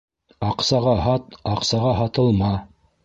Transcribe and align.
Аҡсаға 0.51 0.95
һат, 1.07 1.37
аҡсаға 1.51 1.93
һатылма. 2.01 2.51